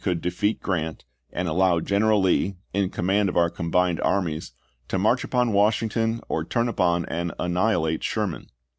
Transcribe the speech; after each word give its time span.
could 0.03 0.19
"defeat 0.19 0.59
Grant, 0.63 1.05
and 1.31 1.47
allow 1.47 1.79
General 1.79 2.19
Lee, 2.19 2.55
in 2.73 2.89
command 2.89 3.29
of 3.29 3.37
our 3.37 3.51
combined 3.51 4.01
armies, 4.01 4.51
to 4.87 4.97
march 4.97 5.23
upon 5.23 5.53
Washington 5.53 6.21
or 6.27 6.43
turn 6.43 6.67
upon 6.67 7.05
and 7.05 7.31
annihilate 7.37 8.03
Sher 8.03 8.25
man." 8.25 8.47